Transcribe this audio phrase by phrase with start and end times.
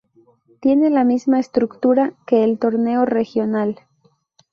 [0.61, 3.81] Tiene la misma estructura que el torneo regional.